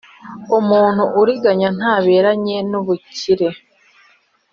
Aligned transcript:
Umuntu 0.59 1.03
uriganya 1.21 1.69
ntaberanye 1.77 2.57
n’ubukire, 2.69 3.47